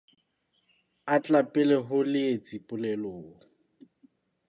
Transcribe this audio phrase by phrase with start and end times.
[1.13, 3.29] A tla pele ho leetsi polelong.